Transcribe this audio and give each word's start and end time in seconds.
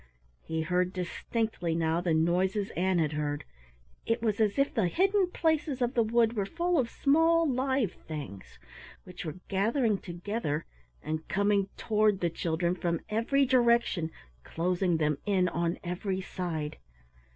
He 0.41 0.61
heard 0.63 0.93
distinctly 0.93 1.75
now 1.75 2.01
the 2.01 2.15
noises 2.15 2.71
Ann 2.71 2.97
had 2.97 3.11
heard. 3.13 3.43
It 4.03 4.19
was 4.23 4.39
as 4.39 4.57
if 4.57 4.73
the 4.73 4.87
hidden 4.87 5.29
places 5.29 5.79
of 5.79 5.93
the 5.93 6.01
wood 6.01 6.33
were 6.33 6.47
full 6.47 6.79
of 6.79 6.89
small 6.89 7.47
live 7.47 7.91
things 8.07 8.57
which 9.03 9.25
were 9.25 9.35
gathering 9.47 9.99
together 9.99 10.65
and 11.03 11.27
coming 11.27 11.69
toward 11.77 12.19
the 12.19 12.31
children 12.31 12.73
from 12.73 13.01
every 13.09 13.45
direction, 13.45 14.09
closing 14.43 14.97
them 14.97 15.19
in 15.27 15.47
on 15.47 15.77
every 15.83 16.19
side. 16.19 16.77